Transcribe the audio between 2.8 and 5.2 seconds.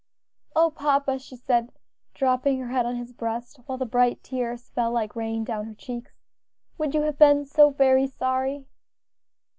on his breast while the bright drops fell like